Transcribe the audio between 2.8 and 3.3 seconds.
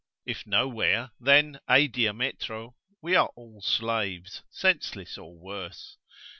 we are